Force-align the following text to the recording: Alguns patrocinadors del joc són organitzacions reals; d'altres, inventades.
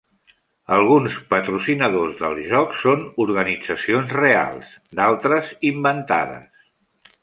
Alguns 0.77 1.17
patrocinadors 1.33 2.17
del 2.23 2.41
joc 2.53 2.75
són 2.85 3.05
organitzacions 3.27 4.19
reals; 4.23 4.75
d'altres, 5.01 5.57
inventades. 5.75 6.65